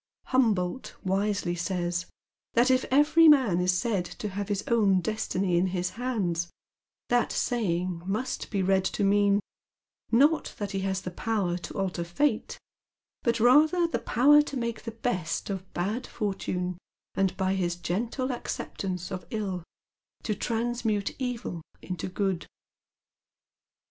Humboldt 0.29 0.95
wisely 1.05 1.53
says 1.53 2.07
that 2.55 2.71
if 2.71 2.85
every 2.85 3.27
man 3.27 3.59
is 3.61 3.71
said 3.77 4.03
to 4.05 4.29
have 4.29 4.47
his 4.49 4.63
own 4.67 4.99
destiny 4.99 5.57
in 5.59 5.67
his 5.67 5.91
haiids, 5.91 6.47
that 7.09 7.31
saying 7.31 8.01
must 8.07 8.49
be 8.49 8.63
read 8.63 8.83
to 8.85 9.03
mean, 9.03 9.41
not 10.11 10.55
that 10.57 10.71
he 10.71 10.79
has 10.79 11.01
the 11.03 11.11
power 11.11 11.55
to 11.59 11.75
alter 11.77 12.03
fate, 12.03 12.57
but 13.21 13.39
rather 13.39 13.85
the 13.85 13.99
power 13.99 14.41
to 14.41 14.57
make 14.57 14.85
the 14.85 14.91
best 14.91 15.51
of 15.51 15.71
bad 15.75 16.07
fortune, 16.07 16.79
and 17.13 17.37
by 17.37 17.53
his 17.53 17.75
gentle 17.75 18.31
acceptance 18.31 19.11
of 19.11 19.27
ill 19.29 19.61
to 20.23 20.33
trans 20.33 20.83
mute 20.83 21.15
evil 21.19 21.61
into 21.83 22.07
good. 22.09 22.47